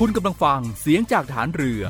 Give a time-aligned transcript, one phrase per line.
[0.00, 1.82] คุณกำลังฟังเสียงจากฐานเรือ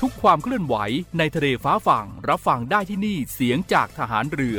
[0.00, 0.76] ทุกความเคลื่อนไหว
[1.18, 4.58] ในทะเลฟ้าฝั่งรับฟังได้ที่นี่เสียงจากทหารเรือ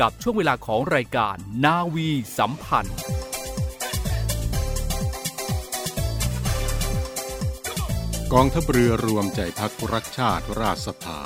[0.00, 2.08] กับช่วงเวลาของรายการนาวี
[2.38, 2.98] สัมพันธ์
[8.32, 11.20] กองทัพเรือรวมใจพักรักชาติราชสภา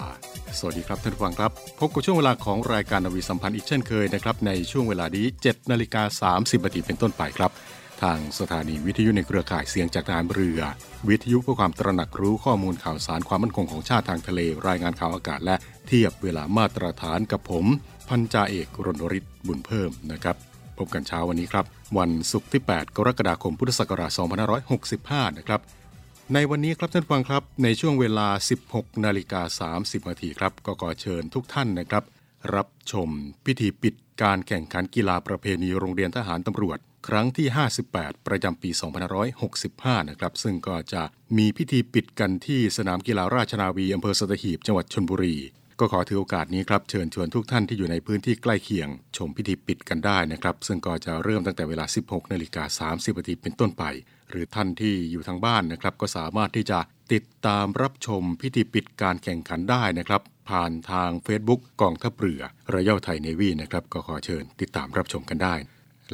[0.58, 7.52] สวัสดีครับท่านผู้ฟังครับ พบกับช่วงเวลาของรายการนาวีสัมพันธ์อีกเช่นเคยนะครับในช่วงเวลานี้7นาฬิกา30นาทีเป็นต้นไปครับ
[8.02, 10.60] ทางสถานีวิทยุในเครือข่ายเสียงจากทหารเรือ
[11.08, 15.56] วิทยุเพื่อความตระหนักรู้ข้อมูลข่าวสารความมั่นคงของชาติทางทะเล รายงานข่าวอากาศ และ
[15.86, 17.66] เทียบเวลามาตรฐานกับผม
[18.08, 20.36] พันจ่าเอกรณริศบุญเพิ่มนะครับ
[20.78, 21.64] พบกันเช้าวันนี้ครับ
[21.98, 24.10] วันศุกร์ที่ 8 กรกฎาคมพุทธศักราช
[24.74, 25.60] 2565 นะครับ
[26.34, 28.28] ในวันนี้ครับท่านฟังครับ ในช่วงเวลา
[28.66, 32.04] 16 นาฬิกา 30 นาทีครับก็ขอเชิญทุกท่านนะครับ
[32.54, 33.08] รับชม
[33.44, 37.46] พิธีปิดการแข่งขันกีฬาประเพณีโรงเรียนทหารตำรวจ ครั้งที่
[37.86, 38.70] 58 ประจำปี
[39.54, 41.02] 2565 นะครับ ซึ่งก็จะ
[41.38, 45.36] มีพิธีปิดกันที่สนามกีฬาราชนาวีอำเภอสตหีบจังหวัดชลบุรี
[45.80, 53.84] ก็ขอถือโอกาสนี้ครับเชิญชวนทุกท่านที่อยู่ในพื้นที่ใกล้เคียง ชมพิธีปิดกันได้นะครับ ซึ่งก็จะเริ่มตั้งแต่เวลา 16นาฬิกา30นาทีเป็นต้นไป
[54.30, 56.78] หรือท่านที่อยู่ทางบ้านนะครับก็สามารถที่จะ
[57.12, 62.42] ติดตามรับชมพิธีปิดการแข่งขันได้นะครับ ผ่านทาง Facebook กองทัพเรือ
[62.74, 65.54] รยัลไทยเนวีนะครับก็ขอเชิญติดตามรับชมกันได้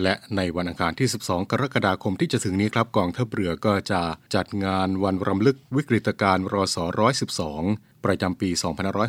[0.02, 4.02] และในวันอังคารที่ 12 กรกฎาคมที่จะถึงนี้ครับกองทัพเรือก็จะ
[4.34, 6.76] จัดงานวันรำลึกวิกฤตการณ์รศ
[7.40, 8.50] 112 ประจำปี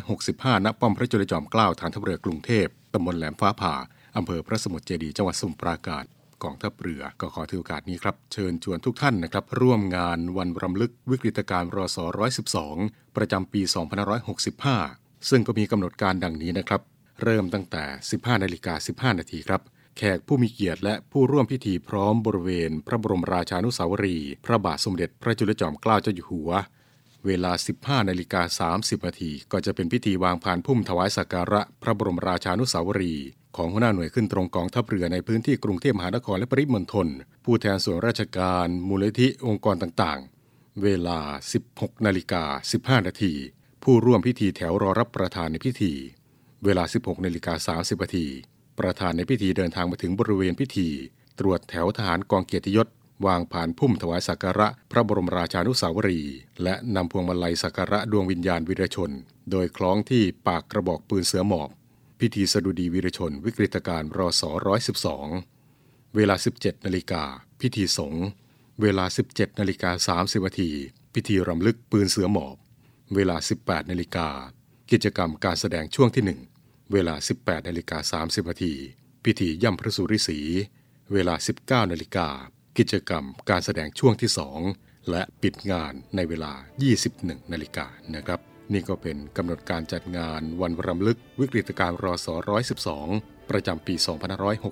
[0.02, 3.74] 2565 ณ ป้อมพระจุลจอมเกล้าฐานทัพเรือกรุงเทพ ตำบลแหลมฟ้าผ่า
[4.16, 6.04] อำเภอพระสมุทรเจดีย์จังหวัดสมุทรปราการ
[6.42, 11.98] กองทัพเรือก็ขอถือโอกาสนี้ครับ เชิญชวนทุกท่านนะครับ ร่วมงานวันรำลึกวิกฤตการณ์รศ
[12.58, 13.60] 112 ประจำปี
[14.44, 16.80] 2565 ซึ่งก็มีกำหนดการดังนี้นะครับ
[17.22, 18.74] เริ่มตั้งแต่ 15นาฬิกา
[19.12, 19.60] 15 นาทีครับ
[19.96, 26.50] แขกผู้มีเกียรติและผู้ร่วมพิธีพร้อมบริเวณ พระบรมราชานุสาวรีย์พระบาทสมเด็จพระจุลจอมเกล้าเจ้าอยู่หัว
[27.26, 37.08] เวลา 15นาฬิกา30นาทีก็จะเป็นพิธีวางผ่านพุ่มถวายสักการะ พระบรมราชานุสาวรีย์ของหัวหน้าหน่วยขึ้นตรงกองทัพเรือในพื้นที่กรุงเทพมหานครและปริมณฑล
[37.44, 41.18] ผู้แทนส่วนราชการ มูลนิธิองค์กรต่างๆ เวลา
[41.62, 42.42] 16นาฬิกา
[42.76, 43.32] 15นาที
[43.82, 45.92] ผู้ร่วมพิธีแถวรอรับประธานในพิธี
[46.64, 48.26] เวลา 16นาฬิกา30นาที
[48.78, 50.88] ประธานในพิธีเดินทางมาถึงบริเวณพิธี
[51.38, 52.88] ตรวจแถวทหารกองเกียรติยศ
[53.26, 56.20] วางผ่านพุ่มถวายสักการะ พระบรมราชานุสาวรี
[56.62, 59.10] และนำพวงมาลัยสักการะดวงวิญญาณวีรชน
[59.50, 61.70] โดยคล้องที่ปากกระบอกปืนเสือหมอบ
[62.20, 64.42] พิธีสดุดีวีรชน วิกฤตการณ์รศ
[65.28, 67.22] 112เวลา 17นาฬิกา
[67.60, 68.26] พิธีสงฆ์
[68.82, 70.70] เวลา 17นาฬิกา30นาที
[71.14, 72.56] พิธีรำลึกปืนเสือหมอบ
[73.14, 74.28] เวลา 18นาฬิกา
[74.90, 76.51] กิจกรรมการแสดงช่วงที่1
[76.92, 78.74] เวลา 18นาฬิกา30นาที
[79.24, 80.38] พิธีย่ำพระสุริสี
[81.12, 82.28] เวลา 19นาฬิกา
[82.78, 84.30] กิจกรรมการแสดงช่วงที่
[84.70, 86.52] 2 และปิดงานในเวลา
[87.02, 88.40] 21นาฬิกานะครับ
[88.72, 92.28] นี่ก็เป็นกำหนดการจัดงานวันรำลึกวิกฤตการณ์รศ
[92.88, 93.94] 112 ประจำปี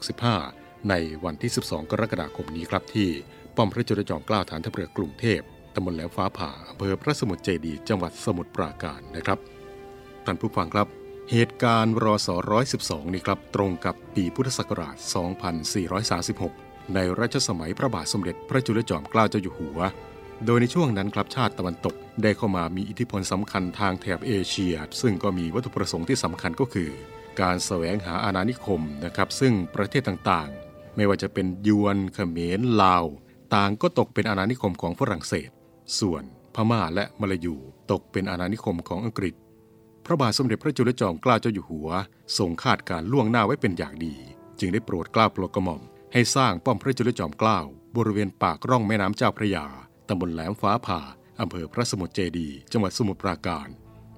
[0.06, 0.94] 2565 ใน
[1.24, 3.08] วันที่ 12 กรกฎาคมนี้ครับที่
[3.56, 5.40] ป้อมพระจุลจอมเกล้าฐานทัพเรือกรุงเทพ
[5.74, 9.38] ตำบลแหลมฟ้าผ่าอำเภอพระสมุทรเจดี จังหวัดสมุทรปราการนะครับ
[10.24, 10.99] ท่านผู้ฟังครับ
[11.34, 12.28] เหตุการณ์รศ
[12.70, 14.96] 112นี้ครับตรงกับปีพุทธศักราช
[16.14, 19.78] 2436 ในรัชสมัยพระบาทสมเด็จพระจุลจอมเกล้าเจ้าอยู่หัว
[20.46, 26.90] โดยในช่วงนั้นครับชาติตะวันตกได้เข้ามามีอิทธิพลสำคัญทางแถบเอเชีย ซึ่งก็มีวัตถุประสงค์ที่สำคัญก็คือ
[27.40, 33.04] การแสวงหาอาณานิคมนะครับซึ่งประเทศต่างๆ ไม่ว่าจะเป็นยวนเขมรลาว
[33.54, 35.50] ต่างก็ตกเป็นอาณานิคมของฝรั่งเศส
[35.98, 36.22] ส่วน
[36.54, 37.56] พม่าและมลายู
[37.90, 39.36] ตกเป็นอาณานิคมของอังกฤษ
[40.04, 41.88] พระบาทสมเด็จพระจุลจอมเกล้าเจ้าอยู่หัว
[42.38, 44.14] ทรงคาดการล่วงหน้าไว้เป็นอย่างดี
[44.58, 45.82] จึงได้โปรดเกล้าโปรดกระหม่อม
[46.12, 47.58] ให้สร้างป้อมพระจุลจอมเกล้า
[47.96, 49.66] บริเวณปากร่องแม่น้ำเจ้าพระยา
[50.08, 51.00] ตำบลแหลมฟ้าผ่า
[51.40, 53.68] อำเภอพระสมุทรเจดี จังหวัดสมุทรปราการ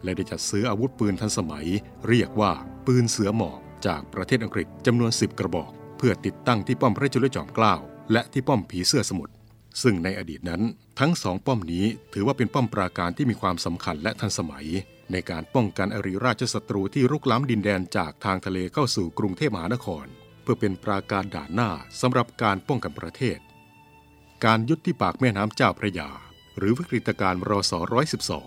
[0.05, 1.67] และได้จัดซื้ออาวุธปืนทันสมัย
[2.09, 2.53] เรียกว่า
[2.87, 7.75] ปืนเสือหมอบจากประเทศอังกฤษจำนวน 10 กระบอก เพื่อติดตั้งที่ป้อมพระจุลจอมเกล้า
[8.13, 9.33] และที่ป้อมผีเสื้อสมุทร
[9.83, 10.63] ซึ่งในอดีตนั้น
[11.01, 14.67] ทั้งสองป้อมนี้ถือว่าเป็นป้อมปราการที่มีความสำคัญและทันสมัย
[15.13, 20.07] ในการป้องกันอริราชศัตรูที่รุกล้ำดินแดนจากทางทะเลเข้าสู่กรุงเทพมหานคร
[20.43, 21.71] เพื่อเป็นปราการด่านหน้า
[22.01, 23.39] สำหรับการป้องกันประเทศ
[24.45, 26.11] การยุดที่ปากแม่น้ำเจ้าพระยา
[26.59, 27.73] หรือวิกฤตการณ์รศ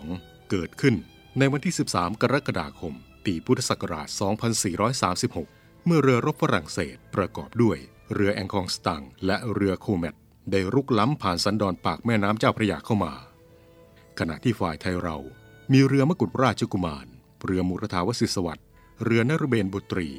[0.08, 0.96] 112 เกิดขึ้น
[1.38, 2.94] ในวันที่ 13 กรกฎาคม
[3.26, 4.08] ปีพุทธศักราช
[5.02, 7.78] 2436 เมื่อเรือรบฝรั่งเศสประกอบด้วย
[8.14, 10.16] เรือแองคองสตังและเรือโคเมต
[10.52, 13.14] ได้รุกล้ำผ่านสันดอนปากแม่น้ำเจ้าพระยาเข้ามา
[14.20, 15.18] ขณะที่ฝ่ายไทยเรา
[15.74, 17.08] มีเรือมกุฎราชกุมาร
[17.46, 18.66] เรือมุรธาวสิสวัสดิ์
[19.04, 20.10] เรือนรเบนบุตรี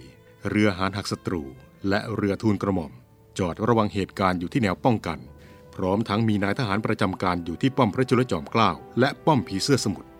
[0.50, 1.43] เรือหานหักศัตรู
[1.88, 2.93] และเรือทูลกระหม่อม
[3.38, 5.19] จอดระวังเหตุการณ์อยู่ที่แนวป้องกัน
[5.75, 8.70] พร้อมทั้งมีนายทหารประจำการอยู่ที่ป้อมพระจุลจอมเกล้า
[9.00, 10.10] และป้อมผีเสื้อสมุทร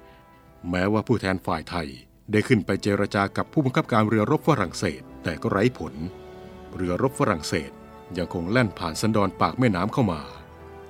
[0.71, 1.89] แม้ว่าผู้แทนฝ่ายไทย
[2.33, 5.95] ได้ขึ้นไปเจรจากับผู้บังคับการเรือรบฝรั่งเศส แต่ก็ไร้ผล
[6.77, 7.71] เรือรบฝรั่งเศส
[8.19, 10.21] ยังคงแล่นผ่านสันดอนปากแม่น้ำเข้ามา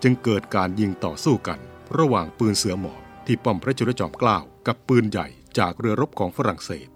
[0.02, 1.58] จึงเกิดการยิงต่อสู้กัน
[1.98, 5.28] ระหว่างปืนเสือหมอบ ที่ป้อมพระจุลจอมเกล้ากับปืนใหญ่
[5.58, 6.88] จากเรือรบของฝรั่งเศส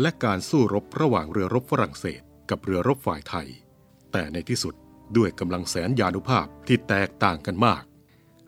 [0.00, 2.20] และการสู้รบระหว่างเรือรบฝรั่งเศส
[2.50, 3.48] กับเรือรบฝ่ายไทย
[4.12, 4.74] แต่ในที่สุด
[5.16, 7.82] ด้วยกำลังแสนยานุภาพที่แตกต่างกันมาก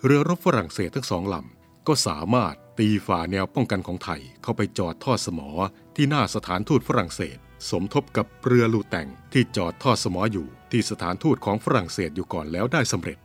[0.05, 5.49] เรือรบฝรั่งเศสทั้งสองลำก็สามารถตีฝ่าแนวป้องกันของไทยเข้าไปจอดทอดสมอ
[5.97, 7.37] ที่หน้าสถานทูตฝรั่งเศส
[7.71, 13.19] สมทบกับเรือลูแต่งที่จอดทอดสมออยู่ที่สถานทูตของฝรั่งเศสอยู่ก่อนแล้วได้สำเร็จ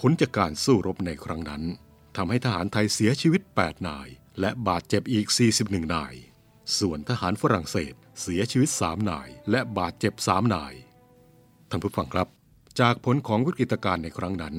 [0.00, 1.62] ผลจากการสู้รบในครั้งนั้น
[2.16, 4.08] ทำให้ทหารไทยเสียชีวิต 8 นาย
[4.40, 5.26] และบาดเจ็บอีก
[5.60, 6.14] 41 นาย
[6.78, 10.74] ส่วนทหารฝรั่งเศสเสียชีวิต 3 นาย และบาดเจ็บ 3 นาย
[11.70, 12.28] ท่านผู้ฟังครับ
[12.80, 14.54] จากผลของวิกฤตการณ์ในครั้งนั้น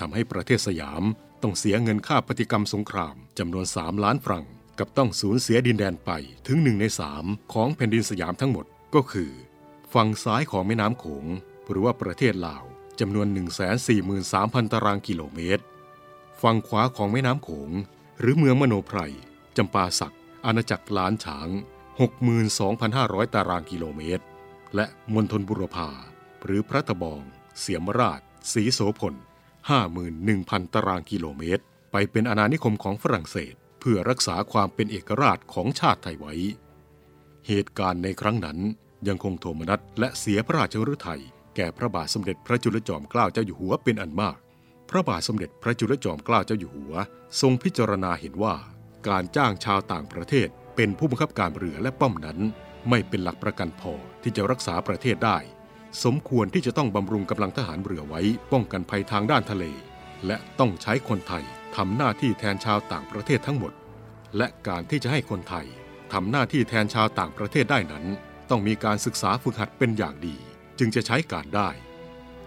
[0.00, 1.02] ทำให้ประเทศสยาม
[1.42, 4.44] ต้องเสียเงินค่าปฏิกรรมสงครามจำนวน 3 ล้านฟรัง
[4.78, 6.10] กับต้องสูญเสียดินแดนไป
[6.46, 9.32] ถึงหนึ่งในสามของแผ่นดินสยามทั้งหมดก็คือ
[9.94, 11.26] ฝั่งซ้ายของแม่น้ำโขง
[11.68, 12.64] หรือว่าประเทศลาว
[13.00, 13.26] จำนวน
[14.00, 15.62] 143,000 ตารางกิโลเมตร
[16.42, 17.70] ฝั่งขวาของแม่น้ำโขง
[18.20, 18.98] หรือเมืองมโนไพร
[19.56, 21.48] จำปาสัก อาณาจักรล้านฉาง
[22.20, 24.24] 62,500 ตารางกิโลเมตร
[24.74, 25.88] และมณฑลบุรพา
[26.44, 27.22] หรือพระตะบอง
[27.60, 28.20] เสียมราช
[28.52, 29.14] สีโสพล
[30.14, 31.62] 51,000 ตารางกิโลเมตร
[31.92, 36.34] ไปเป็นอาณานิคมของฝรั่งเศส เพื่อรักษาความเป็นเอกราชของชาติไทยไว้
[37.46, 38.58] เหตุการณ์ในครั้งนั้น
[39.08, 41.22] ยังคงโทมนัสและเสียพระราชฤทัย
[41.56, 44.36] แก่พระบาทสมเด็จพระจุลจอมเกล้าเจ้าอยู่หัวเป็นอันมาก
[44.90, 46.94] พระบาทสมเด็จพระจุลจอมเกล้าเจ้าอยู่หัว
[47.40, 48.54] ทรงพิจารณาเห็นว่า
[49.08, 52.38] การจ้างชาวต่างประเทศ เป็นผู้บังคับการเรือและป้อมนั้น
[52.88, 53.92] ไม่เป็นหลักประกันพอ
[54.22, 55.38] ที่จะรักษาประเทศได้
[56.04, 58.20] สมควรที่จะต้องบำรุงกำลังทหารเรือไว้
[58.52, 59.64] ป้องกันภัยทางด้านทะเล
[60.26, 61.44] และต้องใช้คนไทย
[61.76, 63.72] ทำหน้าที่แทนชาวต่างประเทศทั้งหมด
[64.36, 65.66] และการที่จะให้คนไทย
[66.12, 68.04] ทำหน้าที่แทนชาวต่างประเทศได้นั้น
[68.50, 70.36] ต้องมีการศึกษาฝึกหัดเป็นอย่างดี
[70.78, 71.68] จึงจะใช้การได้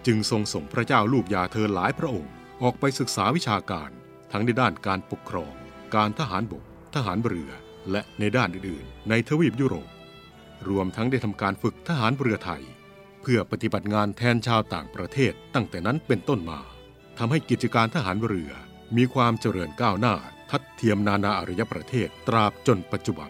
[0.05, 3.89] จึงทรงส่งพระเจ้าลูกยาเธอหลายพระองค์ ออกไปศึกษาวิชาการ
[4.31, 5.53] ทั้งในด้านการปกครอง
[5.95, 6.63] การทหารบก
[6.95, 7.51] ทหารเรือ
[7.91, 9.89] และในด้านอื่นๆ ในทวีปยุโรป
[10.69, 12.63] รวมทั้งได้ทำการฝึกทหารเรือไทย
[13.21, 16.59] เพื่อปฏิบัติงานแทนชาวต่างประเทศตั้งแต่นั้นเป็นต้นมา
[17.17, 18.51] ทำให้กิจการทหารเรือ
[18.97, 20.15] มีความเจริญก้าวหน้า
[20.49, 23.29] ทัดเทียมนานาอารยประเทศตราบจนปัจจุบัน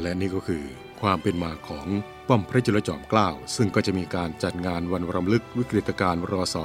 [0.00, 0.64] และนี่ก็คือ
[1.00, 1.86] ความเป็นมาของ
[2.28, 6.56] ป้อมพระจุลจอมเกล้าซึ่งก็จะมีการจัดงานวันรำลึกวิกฤตการณ์รศ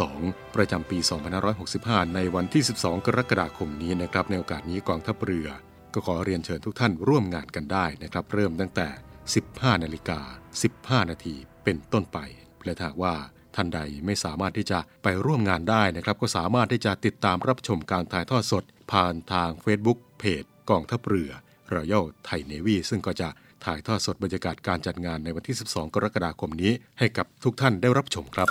[0.00, 0.98] 112 ประจำปี
[1.56, 5.48] 2565 ในวันที่ 12 กรกฎาคมนี้นะครับในโอกาสนี้กองทัพเรือ
[5.94, 8.88] ก็ขอเรียนเชิญทุกท่านร่วมงานกันได้นะครับ เริ่มตั้งแต่
[9.36, 10.20] 15 นาฬิกา
[10.62, 12.18] 15 นาทีเป็นต้นไป
[12.64, 13.14] และถ้าว่า
[13.54, 21.30] ท่านใดไม่สามารถที่จะไปร่วมงานได้นะครับ ก็สามารถที่จะติดตามรับชมการถ่ายทอดสด ผ่านทาง Facebook เพจกองทัพเรือ
[21.74, 23.28] รอยัลไทยเนวีซึ่งก็จะ
[23.66, 28.48] ถ่ายทอดสดบรรยากาศการจัดงานในวันที่ 12 กรกฎาคมนี้ให้กับทุกท่านได้รับชมครับ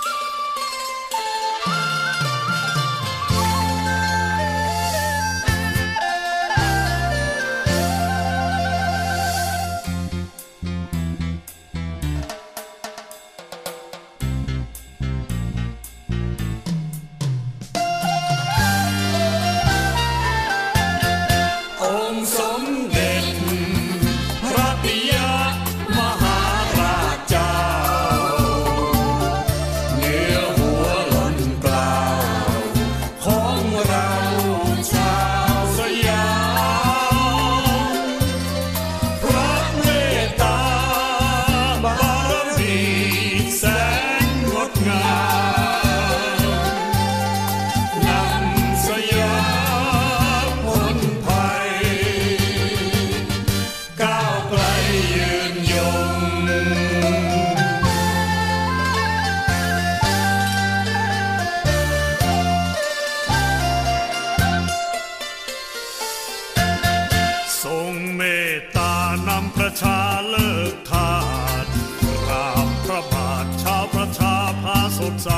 [73.62, 75.30] ชาวประชาพาสดใส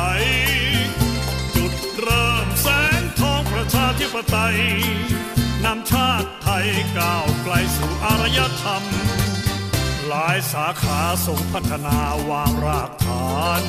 [1.55, 2.67] จุดเริ่มแส
[3.01, 4.59] งทองประชาธิปไตย
[5.65, 6.67] นำชาติไทย
[6.99, 8.83] ก้าวไกลสู่อารยธรรม
[10.07, 11.99] หลายสาขาส่งพัฒนา
[12.31, 13.63] วางรากฐาน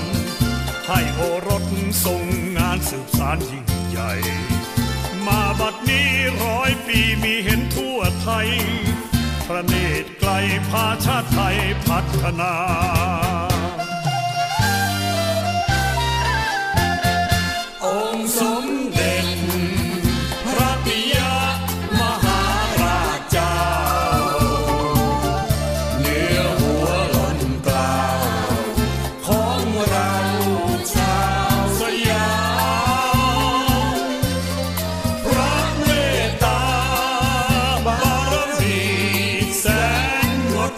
[0.87, 1.63] ให้โอรส
[2.05, 2.23] ส่ง
[2.57, 4.13] งานสืบสารยิ่งใหญ่
[5.27, 6.09] มาบัดนี้
[6.43, 8.49] ร้อยปีมีเห็นทั่วไทย
[9.47, 10.31] ประเนตรไกล
[10.69, 12.53] พาชาติไทยพัฒนา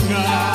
[0.09, 0.50] น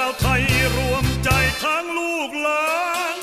[0.00, 0.42] าวไทย
[0.76, 1.30] รวมใจ
[1.64, 2.68] ทั้งลูกหลา
[3.14, 3.16] น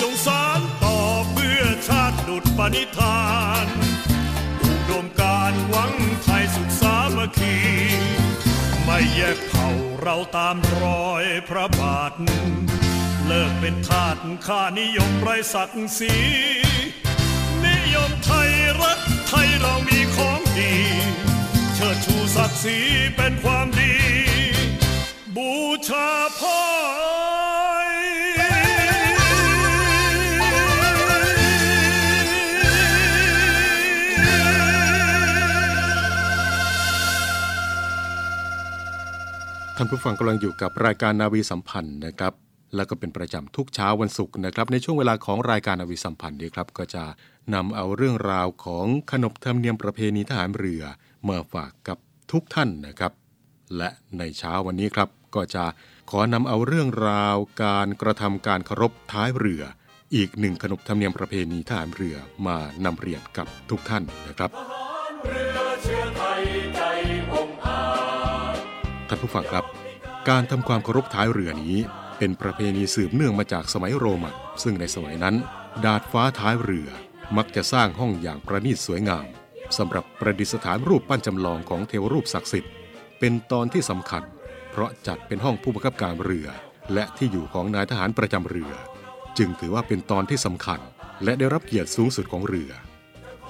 [0.00, 0.98] จงสารต่อ
[1.32, 3.22] เพื่อชาติดุจปณิธา
[3.64, 3.66] น
[4.62, 5.92] อุดมการหวัง
[6.24, 7.56] ไทยสุขสามัคคี
[8.84, 9.68] ไม่แยกเผ่า
[10.00, 12.12] เราตามรอยพระบาท
[13.26, 16.16] เลิกเป็นทาสข้านิยมไรศักดิ์ศรี
[17.64, 18.50] นิยมไทย
[18.80, 20.74] รักไทยเรามีของดี
[21.74, 22.78] เชิดชูศักดิ์ศรี
[23.16, 23.92] เป็นความดี
[25.36, 25.52] บู
[25.88, 26.08] ชา
[26.38, 26.58] พ่อ
[39.76, 42.32] ท่านผู้ฟังกำลังอยู่กับรายการนาวีสัมพันธ์นะครับ
[42.74, 47.04] แล้วก็เป็นประจำทุกเช้าวันศุกร์นะครับ ในช่วงเวลาของรายการนาวีสัมพันธ์นี้ครับ ก็จะ
[47.54, 50.82] นำเอาเรื่องราวของขนบธรรมเนียมประเพณีทหารเรือ
[51.28, 51.98] มาฝากกับ
[52.32, 53.12] ทุกท่านนะครับ
[53.76, 55.64] และในเช้าวันนี้ครับ ก็จะ
[56.10, 59.62] ขอนำเอาเรื่องราวการกระทำการเคารพท้ายเรือ
[60.14, 64.50] อีกหนึ่งขนบธรรมเนียมประเพณีทหารเรือมานำเรียนกับทุกท่านนะครับ
[69.08, 69.64] ท่านผู้ฟังครับ
[70.28, 71.76] การทำความเคารพท้ายเรือนี้
[72.18, 75.34] เป็นประเพณีสืบเนื่องมาจากสมัยโรมันซึ่งในสมัยนั้น
[75.84, 76.88] ดาดฟ้าท้ายเรือ
[77.36, 79.26] มักจะสร้างห้องอย่างประณีตสวยงาม
[79.78, 82.72] สำหรับประดิษฐานรูปปั้นจำลองของเทวรูปศักดิ์สิทธิ์
[83.18, 84.22] เป็นตอนที่สำคัญ
[84.72, 86.48] เพราะจัดเป็นห้องผู้บังคับการเรือ
[86.94, 88.72] และที่อยู่ของนายทหารประจำเรือ
[89.38, 90.80] จึงถือว่าเป็นตอนที่สำคัญ
[91.24, 92.70] และได้รับเกียรติสูงสุดของเรือ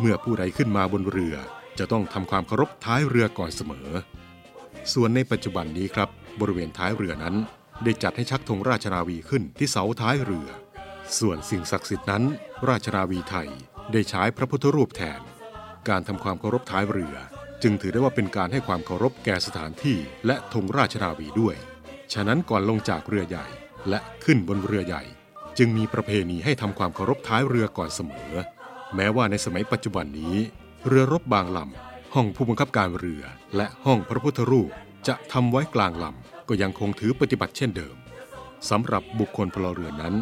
[0.01, 1.37] เมื่อผู้ใดขึ้นมาบนเรือ
[1.79, 3.89] จะต้องทำความเคารพท้ายเรือก่อนเสมอ
[4.93, 6.09] ส่วนในปัจจุบันนี้ครับ
[6.41, 7.35] บริเวณท้ายเรือนั้น
[7.85, 10.49] ได้จัดให้ชักธงราชนาวีขึ้นที่เสาท้ายเรือ
[11.19, 12.23] ส่วนสิ่งศักดิ์สิทธิ์นั้น
[12.69, 13.49] ราชนาวีไทย
[13.93, 15.21] ได้ใช้พระพุทธรูปแทน
[15.89, 17.17] การทำความเคารพท้ายเรือ
[17.63, 21.57] จึงถือได้ว่าเป็นการให้ความเคารพแก่สถานที่และธงราชนาวีด้วย
[22.13, 23.47] ฉะนั้นก่อนลงจากเรือใหญ่
[23.89, 25.03] และขึ้นบนเรือใหญ่
[25.59, 28.33] จึงมีประเพณีให้ทำความเคารพท้ายเรือก่อนเสมอ
[28.95, 30.37] แม้ว่าในสมัยปัจจุบันนี้
[30.87, 33.23] เรือรบบางลำห้องผู้บังคับการเรือ
[33.57, 34.71] และห้องพระพุทธรูป
[35.09, 37.97] จะทำไว้กลางลำก็ยังคงถือปฏิบัติเช่นเดิม
[38.71, 40.15] สำหรับบุคคลพลเรือนนั้น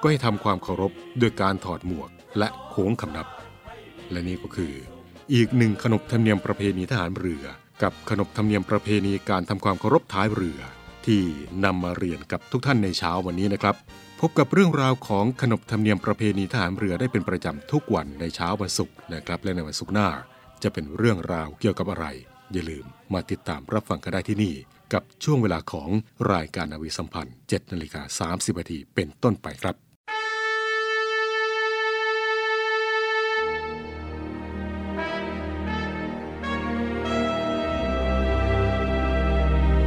[0.00, 3.26] ก็ให้ทำความเคารพด้วยการถอดหมวกและโค้งคำนับ
[4.10, 4.74] และนี่ก็คือ
[5.32, 7.44] อีกหนึ่งขนบธรรมเนียมประเพณีทหารเรือ
[7.82, 10.60] กับขนบธรรมเนียมประเพณีการทำความเคารพท้ายเรือ
[11.06, 11.22] ที่
[11.64, 13.76] นำมาเรียนกับทุกท่านในเช้าวันนี้นะครับ
[14.20, 20.08] พบกับเรื่องราวของขนบธรรมเนียมประเพณีทหารเรือได้เป็นประจำทุกวันในเช้าวันศุกร์นะครับและในวันศุกร์หน้า
[20.62, 22.06] จะเป็นเรื่องราวเกี่ยวกับอะไร
[22.52, 24.54] อย่าลืมมาติดตามรับฟังกันได้ที่นี่
[24.92, 25.88] กับช่วงเวลาของ
[26.32, 29.83] รายการนาวีสัมพันธ์7นาฬิกา30นาทีเป็นต้นไปครับ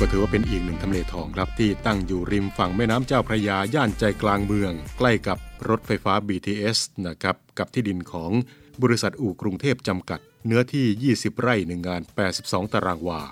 [0.00, 8.30] ก็ถือว่าเป็นอีกหนึ่งทำเลทองครับที่ตั้งอยู่ริมฝั่งแม่น้ำเจ้าพระยาย่านใจกลางเมือง ใกล้กับรถไฟฟ้า BTS นะครับกับที่ดินของ
[8.82, 12.02] บริษัทอู่กรุงเทพจำกัด เนื้อที่ 20 ไร่หนึ่งงาน
[12.36, 13.22] 82 ตารางวา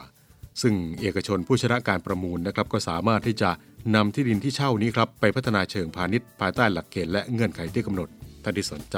[0.62, 3.50] ซึ่งเอกชนผู้ชนะการประมูลนะครับก็สามารถที่จะ
[3.94, 8.08] นำที่ดินที่เช่านี้ครับไปพัฒนาเชิงพาณิชย์ภายใต้หลักเกณฑ์และเงื่อนไขที่กำหนด
[8.42, 8.96] ถ้าที่สนใจ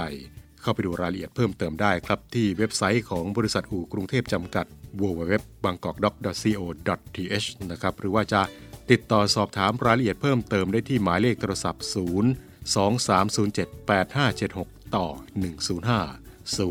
[0.63, 4.67] เข้าไปดูรายละเอียดเพิ่มเติมได้ครับที่เว็บไซต์ของบริษัทอู่กรุงเทพจำกัด
[5.01, 8.43] www.bangkokdoc.co.th นะครับหรือว่าจะ
[8.91, 11.91] ติดต่อสอบถามรายละเอียดเพิ่มเติมได้ที่หมายเลขโทรศัพท์ 0
[12.75, 15.07] 2307 8576 ต่อ
[15.65, 16.63] 105 0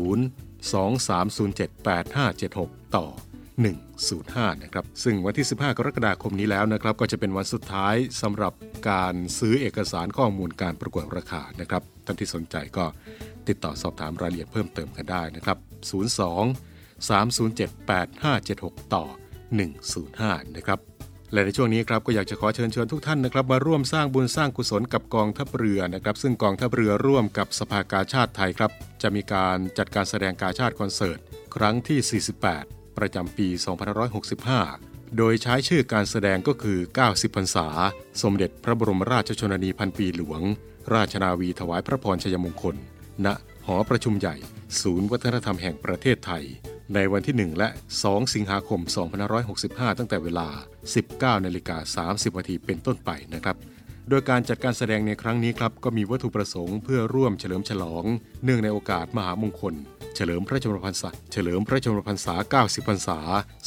[0.72, 3.06] 2307 8576 ต่อ
[3.84, 8.52] 105 นะครับ ซึ่งวันที่ 15 กรกฎาคมนี้แล้วนะครับ ก็จะเป็นวันสุดท้ายสำหรับ
[8.90, 12.84] การซื้อเอกสารข้อมูลการประกวดราคานะครับ ท่านที่สนใจก็
[13.48, 15.58] ติดต่อสอบถามรายละเอียดเพิ่มเติมกันได้นะครับ
[16.20, 17.70] 02 307
[18.22, 19.04] 8576 ต่อ
[19.80, 20.78] 105 นะครับ
[21.32, 28.70] และในช่วงนี้ครับก็อยากจะขอเชิญชวนทุกท่านนะครับมาร่วมสร้างบุญสร้างกุศลกับกองทัพเรือนะครับ ซึ่งกองทัพเรือร่วมกับสภากาชาติไทยครับ
[29.02, 31.18] จะมีการจัดการแสดงกาชาติคอนเสิร์ต
[31.54, 33.48] ครั้งที่ 48 ประจำปี
[34.32, 36.78] 2565โดยใช้ชื่อการแสดงก็คือ
[37.08, 37.66] 90พรรษา
[38.22, 40.40] สมเด็จพระบรมราชชนนีพันปีหลวง
[40.94, 42.76] ราชนาวีถวายพระพรชัยมงคล
[43.24, 43.26] ณ
[43.66, 44.36] หอประชุมใหญ่
[44.80, 46.44] ศูนย์วัฒนธรรมแห่งประเทศไทย
[46.94, 47.68] ในวันที่ 1 และ
[48.02, 48.80] 2 สิงหาคม
[49.40, 50.48] 2565 ตั้งแต่เวลา
[50.96, 53.56] 19นาฬิกา30นาทีเป็นต้นไปนะครับ
[54.08, 58.04] โดยการจัดการแสดงในครั้งนี้ครับ ก็มีวัตถุประสงค์เพื่อร่วมเฉลิมฉลอง
[58.44, 59.74] เนื่องในโอกาสมหามงคล
[60.14, 63.18] เฉลิมพระชนมพรรษาเฉลิมพระชนมพรรษา 90 พรรษา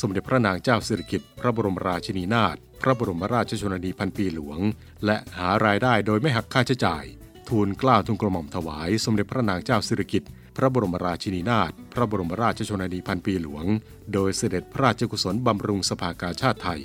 [0.02, 4.60] สมเด็จพระนางเจ้าสิริกิติ์พระบรมราชินีนาถพระบรมราชชนนีพันปีหลวง
[5.06, 7.04] และหารายได้โดยไม่หักค่าใช้จ่าย
[7.50, 10.30] ทูลกล้าทูลกระหม่อมถวาย สมเด็จพระนางเจ้าสิริกิติ์
[10.62, 13.66] ระบรมราชินีนาถพระบรมราชชนนีพันปีหลวง
[14.14, 16.82] โดยเสด็จพระราชกุศลบำรุงสภากาชาติไทย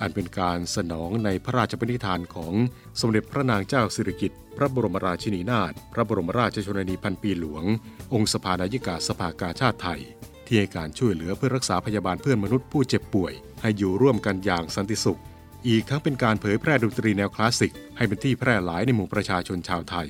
[0.00, 2.54] อันเป็นการสนองในพระราชปณิธานของ
[3.00, 7.64] สมเด็จพระนางเจ้าสิริกิติ์พระบรมราชินีนาถพระบรมราชชนนีพันปีหลวง
[8.12, 10.00] องค์สภานายิกาสภากาชาติไทย
[10.46, 15.20] ที่ให้การช่วยเหลือเพื่อรักษาพยาบาลเพื่อนมนุษย์ผู้เจ็บป่วย ให้อยู่ร่วมกันอย่างสันติสุข
[15.68, 20.08] อีกทั้งเป็นการเผยแพร่ดนตรีแนวคลาสสิก ให้เป็นที่แพร่หลายในหมู่ประชาชนชาวไทย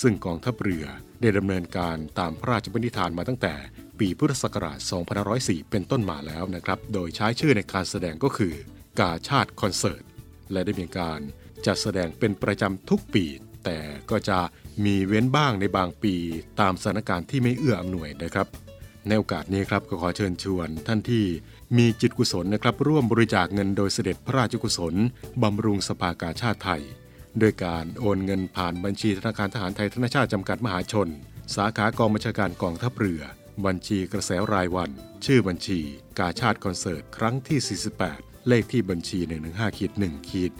[0.00, 0.86] ซึ่งกองทัพเรือ
[1.20, 3.54] ได้ดำเนินการตามพระราชบัญญัติมาตั้งแต่
[3.98, 4.78] ปีพุทธศักราช
[5.24, 8.54] 2504 เป็นต้นมาแล้วนะครับ โดยใช้ชื่อในการแสดงก็คือ
[9.00, 10.02] กาชาติคอนเสิร์ต
[10.52, 11.20] และได้มีการ
[11.66, 13.24] จัดแสดงเป็นประจำทุกปี
[13.64, 13.78] แต่
[14.10, 14.38] ก็จะ
[14.84, 16.14] มีเว้นบ้างในบางปี
[16.60, 18.46] ตามสถานการณ์ที่ไม่เอื้ออำนวยนะครับ
[19.08, 21.24] ในโอกาสนี้ครับก็ขอเชิญชวนท่านที่
[21.76, 24.94] มีจิตกุศลนะครับร่วมบริจาคเงินโดยเสด็จพระราชกุศล
[25.42, 26.82] บำรุงสภากาชาติไทย
[27.38, 31.08] โดยการโอนเงินผ่านบัญชีธนาคารทหารไทยธนชาติจำกัดมหาชน
[31.54, 33.22] สาขากองบัญชาการกองทัพเรือ
[33.66, 34.90] บัญชีกระแสรายวัน
[35.24, 35.80] ชื่อบัญชี
[36.18, 40.52] กาชาติคอนเสิร์ต ครั้งที่ 48 เลขที่บัญชี 115ขีด1ขีด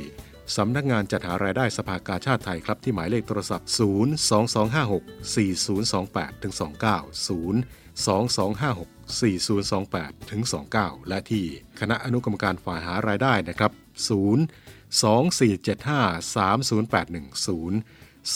[0.55, 6.63] สำนักงานจัดหารายได้สภากาชาติไทยครับที่หมายเลขโทรศัพท์ 022564028ถึง29
[7.93, 10.41] 2256 4028ถึง
[10.75, 11.45] 29 และที่
[11.79, 13.71] คณะอนุกรรมการฝ่ายหารายได้นะครับ
[14.07, 14.39] 0
[15.03, 17.71] 2475 3081 0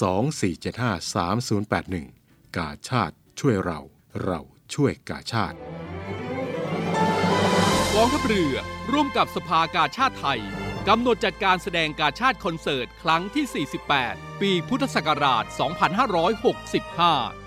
[0.01, 3.79] 2475 3081 กาชาติช่วยเรา
[4.23, 4.39] เรา
[4.73, 5.57] ช่วยกาชาติ
[7.95, 8.55] กองทัพเรือ
[8.91, 10.41] ร่วมกับสภากาชาติไทย
[10.87, 13.67] กำหนดจัดการแสดงกาชาติคอนเสิร์ต ครั้งที่
[13.99, 17.46] 48 ปีพุทธศักราช 2565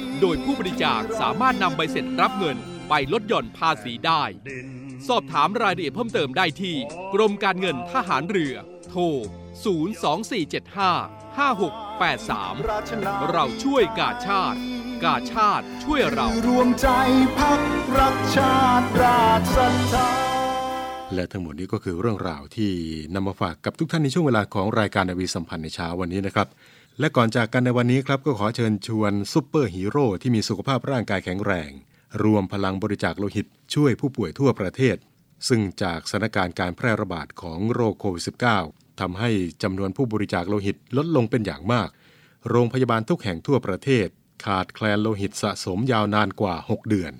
[0.21, 2.57] โดยผู้บริจาคสามารถนำใบเสร็จรับเงิน
[2.89, 4.23] ไปลดหย่อนภาษีได้
[5.07, 6.75] สอบถามรายละเอียดเพิ่มเติมได้ที่
[7.13, 8.55] กรมการเงินทหารเรือ
[8.89, 9.01] โทร
[9.71, 14.59] 02475 5683 เราช่วยกาชาติ
[15.03, 16.87] กาชาติช่วยเรา รวมใจ
[17.39, 17.61] ภักดิ์
[17.97, 20.09] รักชาติราชศรัทธา
[21.15, 22.71] และทั้งหมดนี้ก็คือเรื่องราวที่
[23.15, 26.47] นำมาฝากกับทุกท่านในช่วงเวลาของรายการนาวีสัมพันธ์ในเช้าวันนี้นะครับ
[26.99, 31.71] และก่อนจากกันในวันนี้ครับก็ขอเชิญชวนซุปเปอร์ฮีโร่ที่มีสุขภาพร่างกายแข็งแรง
[32.23, 34.95] รวมพลังบริจาคโลหิต ช่วยผู้ป่วยทั่วประเทศ
[35.47, 38.23] ซึ่งจากสถานการณ์การแพร่ระบาดของโรคโควิด
[38.61, 39.29] -19 ทำให้
[39.63, 41.89] จำนวนผู้บริจาคโลหิตลดลงเป็นอย่างมาก
[42.49, 44.07] โรงพยาบาลทุกแห่งทั่วประเทศ
[44.45, 47.13] ขาดแคลนโลหิตสะสมยาวนานกว่า 6 เดือน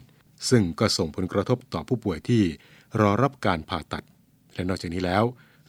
[0.50, 2.44] ซึ่งก็ส่งผลกระทบต่อผู้ป่วยที่
[3.00, 4.04] รอรับการผ่าตัด
[4.54, 5.24] และนอกจากนี้แล้ว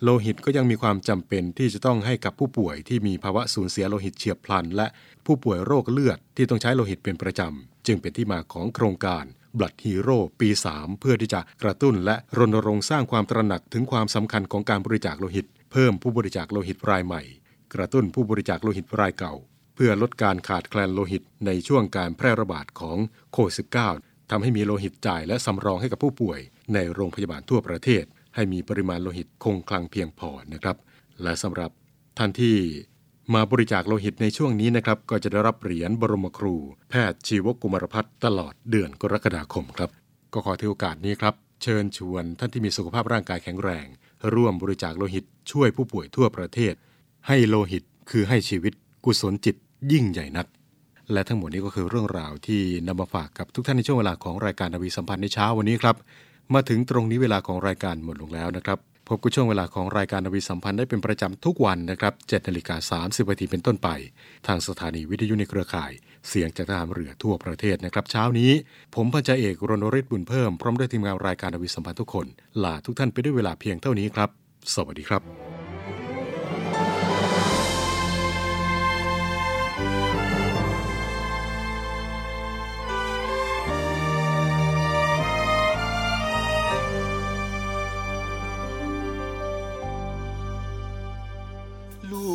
[0.04, 4.86] โลหิตก็ยังมีความจำเป็นที่จะต้องให้กับผู้ป่วยที่มีภาวะสูญเสียโลหิตเฉียบพลัน และ
[5.26, 9.24] ผู้ป่วยโรคเลือดที่ต้องใช้โลหิตเป็นประจำ จึงเป็นที่มาของโครงการ
[9.58, 17.22] Blood Hero ปี 3 เพื่อที่จะกระตุ้นและรณรงค์สร้างความตระหนักถึงความสำคัญของการบริจาคโลหิต เพิ่มผู้บริจาคโลหิตรายใหม่
[17.74, 19.34] กระตุ้นผู้บริจาคโลหิตรายเก่า
[19.74, 22.98] เพื่อลดการขาดแคลนโลหิตในช่วงการแพร่ระบาดของ
[23.32, 23.54] โควิด
[23.94, 26.40] -19 ทำให้มีโลหิตจ่ายและสำรองให้กับผู้ป่วย
[26.74, 30.76] ในโรงพยาบาลทั่วประเทศ ให้มีปริมาณโลหิตคงคลังเพียงพอนะครับ
[31.22, 31.70] และสำหรับ
[32.18, 32.56] ท่านที่
[33.34, 36.54] มาบริจาคโลหิตในช่วงนี้นะครับ ก็จะได้รับเหรียญบรมครู
[36.90, 39.90] แพทย์ชีวกุมารพัฒน์ตลอดเดือนกรกฎาคมครับ
[40.32, 43.86] ก็ขอถือโอกาสนี้ครับ เชิญชวนท่านที่มีสุขภาพร่างกายแข็งแรง
[44.34, 46.74] ร่วมบริจาคโลหิตช่วยผู้ป่วยทั่วประเทศ
[47.26, 48.72] ให้โลหิตคือให้ชีวิต
[49.04, 49.56] กุศลจิต
[49.92, 50.46] ยิ่งใหญ่นัก
[51.12, 55.96] และทั้งหมดนี้ก็คือเรื่องราวที่นำมาฝากกับทุกท่านในช่วงเวลาของรายการนาวีสัมพันธ์ในเช้าวันนี้ครับ
[56.54, 58.78] มาถึงตรงนี้เวลาของรายการหมดลงแล้วนะครับ
[59.08, 63.88] พบกับช่วงเวลาของรายการนาวีสัมพันธ์ได้เป็นประจำทุกวันนะครับ7นาฬิกา30นาทีเป็นต้นไป
[64.46, 65.92] ทางสถานีวิทยุในเครือข่าย
[66.28, 68.50] เสียงจากทหารเรือทั่วประเทศนะครับ เช้านี้
[68.94, 72.26] ผมพันจ่าเอกรณฤทธิ์บุญเพิ่มพร้อมด้วยทีมงานรายการนาวีสัมพันธ์ทุกคน
[72.64, 74.28] ลาทุกท่านไปด้วยเวลาเพียงเท่านี้ครับ
[74.74, 75.51] สวัสดีครับ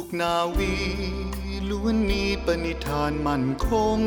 [0.08, 0.76] กนาวี
[1.70, 3.68] ล้วนมีปณิธานมั่นค
[3.98, 4.00] ง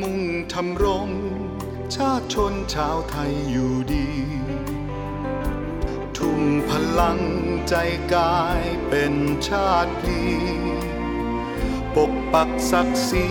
[0.00, 0.20] มุ่ง
[0.52, 1.08] ทำรง
[1.94, 4.08] ชาติชนชาวไทยอยู่ดี
[6.16, 7.20] ทุ่มพลัง
[7.68, 7.74] ใจ
[8.14, 9.14] กายเป็น
[9.48, 10.20] ชาติพี
[11.94, 13.26] ปกปักศักดิ์ศรี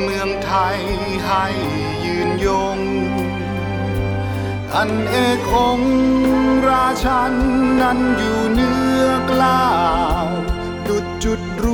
[0.00, 0.80] เมืองไทย
[1.26, 1.46] ให้
[2.04, 2.78] ยืนยง
[4.74, 5.16] อันเอ
[5.50, 5.80] กอง
[6.68, 7.32] ราชัน
[7.80, 9.60] นั้นอยู่เนื้อกล้า
[10.90, 11.66] ดุดจุดร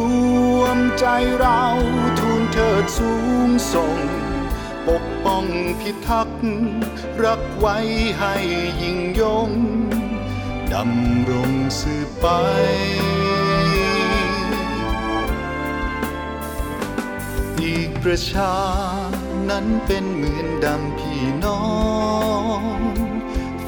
[0.59, 1.07] วมใจ
[1.39, 1.63] เรา
[2.19, 3.13] ทูลเถิดสู
[3.47, 3.97] งส่ง
[4.89, 5.45] ปกป้อง
[5.81, 6.45] พิทักษ์
[7.25, 7.77] รักไว้
[8.19, 8.35] ให้
[8.83, 9.51] ยิ่งยง
[10.73, 11.51] ดำรง
[11.81, 12.27] สืบไป
[17.63, 18.55] อีกประชา
[19.51, 21.63] นั้นเป็นเหมือนดังพี่น้อ
[22.79, 22.81] ง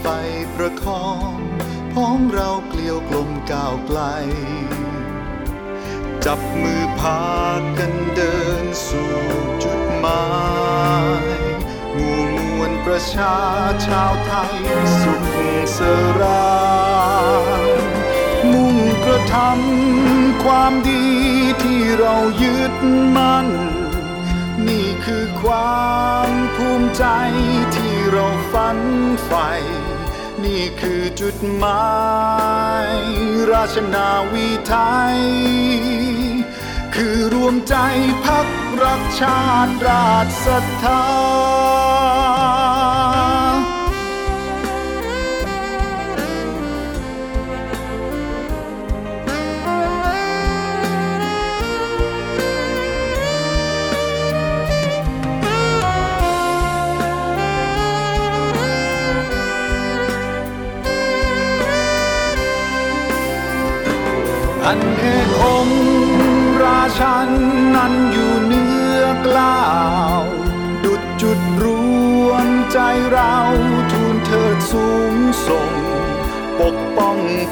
[0.01, 0.05] ไฟ
[0.55, 1.37] ประคอง
[1.93, 4.01] พ้องเราเกลียวกลมก้าวไกล
[6.31, 7.23] จับมือพา
[7.79, 9.13] กันเดินสู่
[9.63, 10.25] จุดหมา
[11.23, 11.25] ย
[11.95, 13.37] หมู่มวลประชา
[13.87, 14.57] ชาวไทย
[15.01, 15.37] สุข
[15.77, 15.79] ส
[16.21, 16.59] รา
[17.63, 17.71] ย
[18.53, 21.07] มุ่งกระทำความดี
[21.63, 22.75] ที่เรายึด
[23.17, 23.49] มั่น
[24.69, 25.87] นี่คือควา
[26.29, 27.05] มภูมิใจ
[27.75, 28.79] ที่เราฝัน
[29.25, 29.51] ใฝ่
[30.45, 31.89] นี่คือจุดหมา
[32.95, 32.97] ย
[33.53, 34.75] ราชนาวีไท
[35.15, 35.19] ย
[36.95, 37.75] คือรวมใจ
[38.25, 38.49] พัก
[38.83, 42.48] รักชาติราชศรัทธา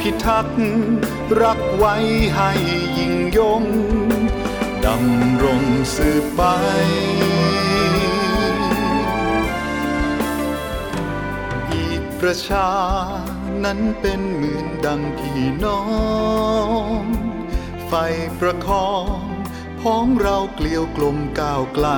[0.01, 0.59] พิทักษ์
[1.43, 1.95] รักไว้
[2.35, 2.51] ให้
[2.99, 3.65] ยิ่งยง
[4.85, 5.63] ดำรง
[5.97, 6.43] สืบไป
[11.73, 12.69] อีกประชา
[13.65, 15.83] นั้นเป็นเหมือนดังพี่น้อ
[17.01, 17.03] ง
[17.87, 17.93] ไฟ
[18.39, 19.07] ประคอง
[19.81, 21.89] พ้องเราเกลียวกลมก้าวไกล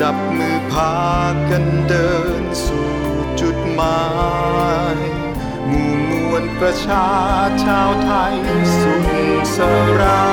[0.00, 0.94] จับมือพา
[1.50, 2.73] กันเดินสู่
[6.68, 7.08] ประชา
[7.64, 8.36] ชาวไทย
[8.80, 9.08] สุข
[9.56, 9.58] ส
[10.00, 10.28] รา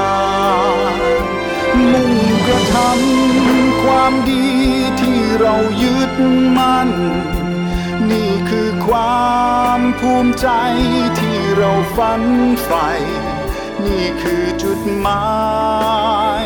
[0.84, 1.18] ย
[1.92, 2.14] มุ่ง
[2.48, 4.48] กระทำความดี
[5.02, 6.12] ที่เรายึด
[6.58, 6.90] มั่น
[8.10, 9.32] นี่คือควา
[9.78, 10.48] มภูมิใจ
[11.20, 12.24] ที่เราฝัน
[12.64, 12.90] ใฝ่
[13.86, 15.30] นี่คือจุดหมา
[16.44, 16.46] ย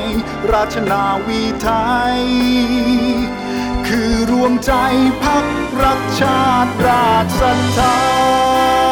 [0.52, 1.70] ราชนาวีไท
[2.16, 2.20] ย
[3.88, 4.74] คือรวมใจ
[5.24, 5.46] พัก
[5.84, 8.85] รักชาติราชศรัทธา